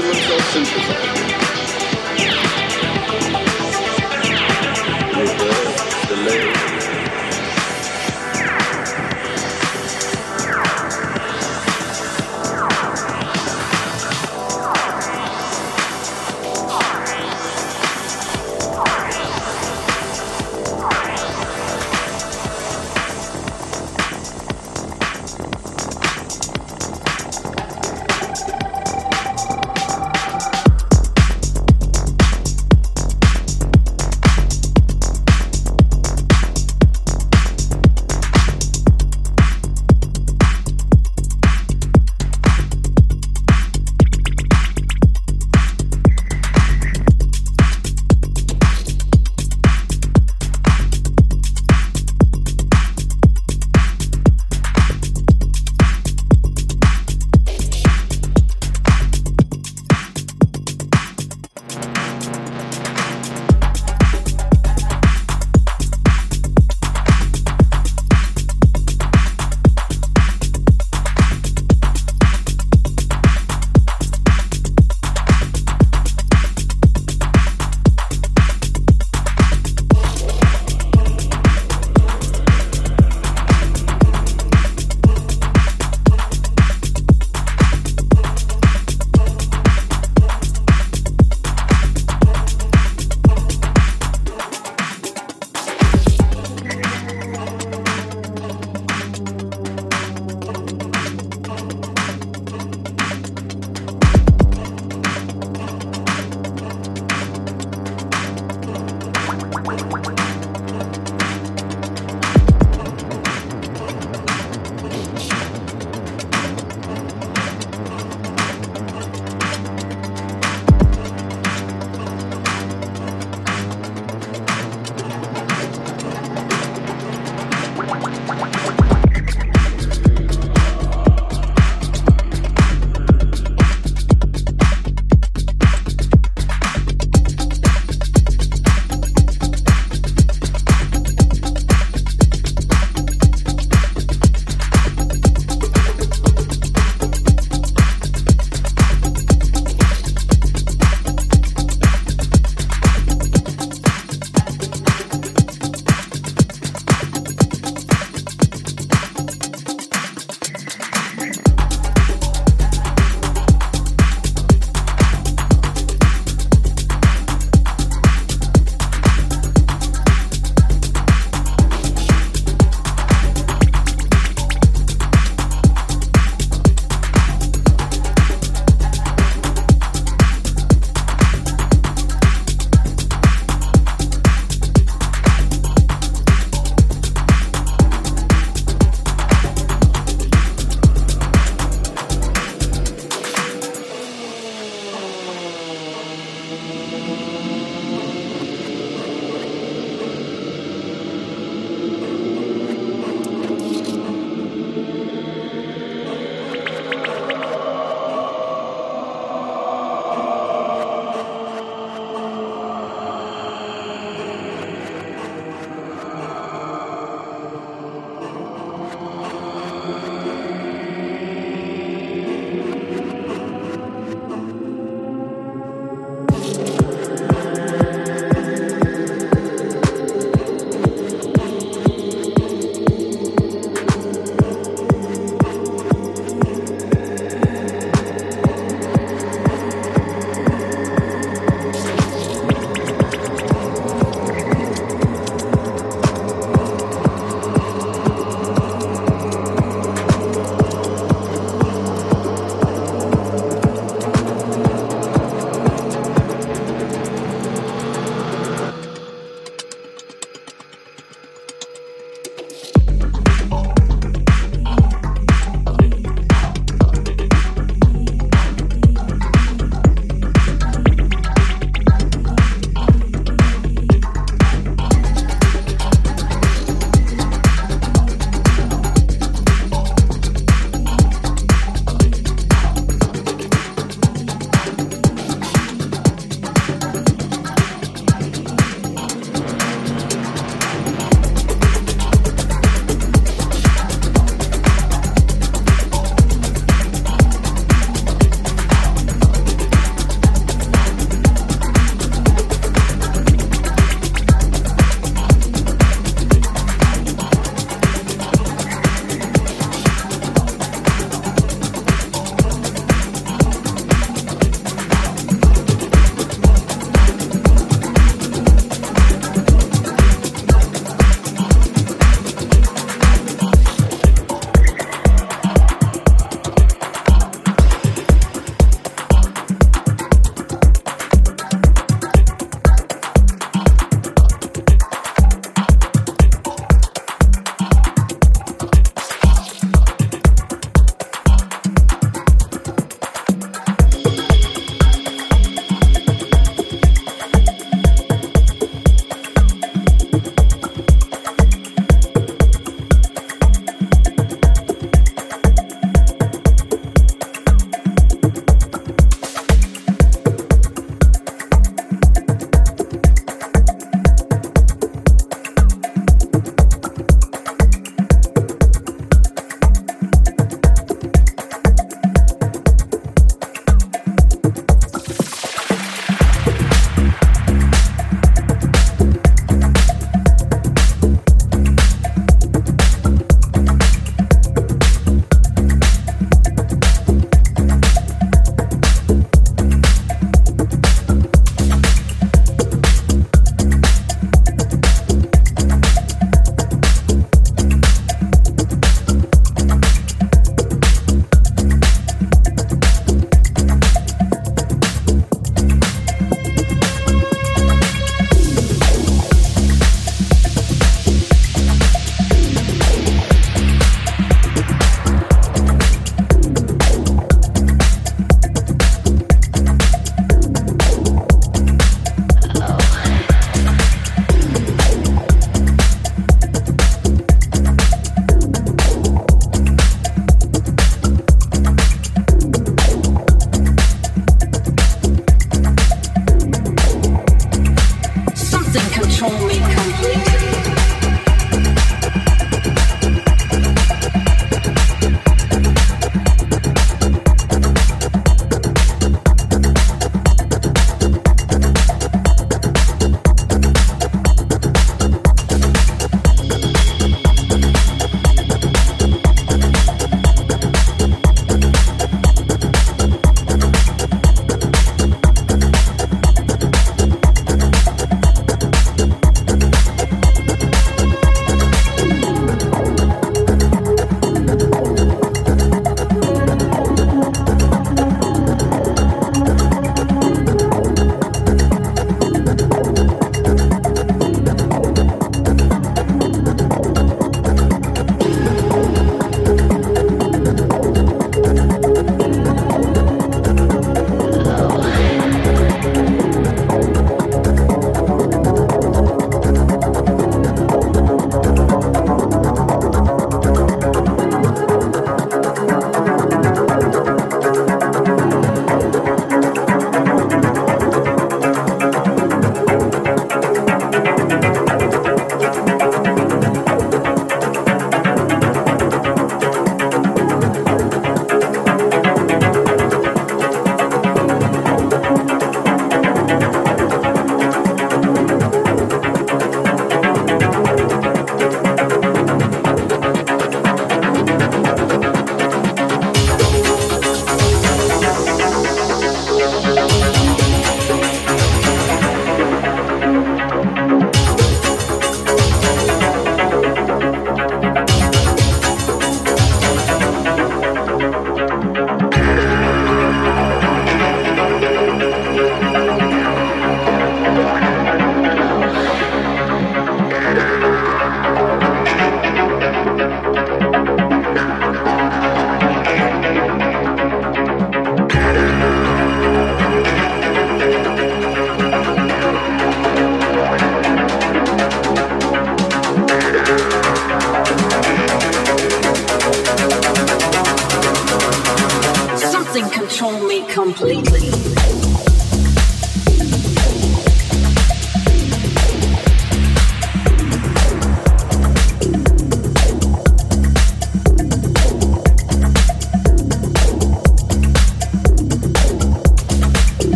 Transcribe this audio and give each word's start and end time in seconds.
Uh, 0.00 0.04
instruments 0.54 1.47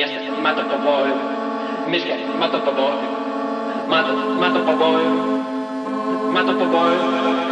Mieste 0.00 0.32
mato 0.40 0.62
pavojų, 0.64 1.16
miške 1.92 2.14
mato 2.40 2.62
pavojų, 2.64 3.10
mato, 3.92 4.16
mato 4.40 4.64
pavojų, 4.70 5.12
mato 6.32 6.56
pavojų. 6.62 7.49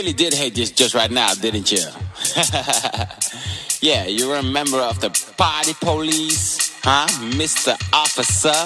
really 0.00 0.12
did 0.14 0.32
hate 0.32 0.54
this 0.54 0.70
just 0.70 0.94
right 0.94 1.10
now, 1.10 1.34
didn't 1.34 1.70
you? 1.70 1.78
yeah, 3.82 4.06
you 4.06 4.28
were 4.28 4.36
a 4.36 4.42
member 4.42 4.78
of 4.78 4.98
the 5.02 5.10
party 5.36 5.74
police, 5.74 6.74
huh, 6.82 7.06
Mr. 7.36 7.76
Officer? 7.92 8.56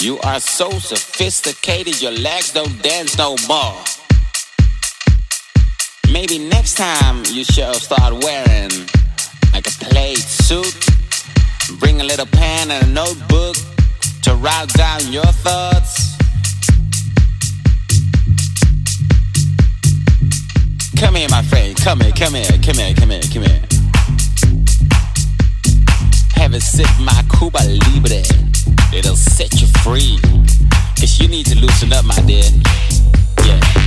You 0.00 0.20
are 0.20 0.38
so 0.38 0.70
sophisticated, 0.70 2.00
your 2.00 2.12
legs 2.12 2.52
don't 2.52 2.80
dance 2.80 3.18
no 3.18 3.34
more. 3.48 3.74
Maybe 6.12 6.38
next 6.38 6.76
time 6.76 7.24
you 7.26 7.42
should 7.42 7.74
start 7.74 8.22
wearing 8.22 8.70
like 9.52 9.66
a 9.66 9.74
plaid 9.84 10.18
suit. 10.18 10.78
Bring 11.80 12.00
a 12.00 12.04
little 12.04 12.26
pen 12.26 12.70
and 12.70 12.86
a 12.86 12.90
notebook 12.92 13.56
to 14.22 14.36
write 14.36 14.68
down 14.74 15.12
your 15.12 15.32
thoughts. 15.42 16.19
Come 21.00 21.14
here, 21.14 21.28
my 21.30 21.42
friend. 21.42 21.74
Come 21.76 22.00
here, 22.00 22.12
come 22.12 22.34
here, 22.34 22.44
come 22.62 22.76
here, 22.76 22.94
come 22.94 23.08
here, 23.08 23.22
come 23.32 23.42
here. 23.42 23.62
Have 26.34 26.52
a 26.52 26.60
sip, 26.60 26.86
my 27.00 27.24
Cuba 27.38 27.60
Libre. 27.64 28.22
It'll 28.92 29.16
set 29.16 29.62
you 29.62 29.66
free. 29.82 30.18
Cause 31.00 31.18
you 31.18 31.28
need 31.28 31.46
to 31.46 31.56
loosen 31.58 31.94
up, 31.94 32.04
my 32.04 32.20
dear. 32.26 32.44
Yeah. 33.46 33.79